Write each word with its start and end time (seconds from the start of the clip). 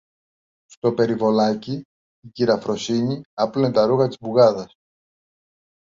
Στο 0.65 0.93
περιβολάκι 0.93 1.83
η 2.21 2.29
κυρα-Φρόνηση 2.33 3.21
άπλωνε 3.33 3.71
τα 3.71 3.85
ρούχα 3.85 4.07
της 4.07 4.17
μπουγάδας 4.19 4.75